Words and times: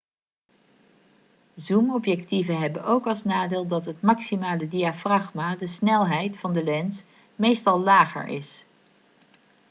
zoomobjectieven 1.55 2.59
hebben 2.59 2.83
ook 2.83 3.07
als 3.07 3.23
nadeel 3.23 3.67
dat 3.67 3.85
het 3.85 4.01
maximale 4.01 4.67
diafragma 4.67 5.55
de 5.55 5.67
snelheid 5.67 6.37
van 6.37 6.53
de 6.53 6.63
lens 6.63 7.01
meestal 7.35 7.79
lager 7.79 8.27
is 8.27 8.63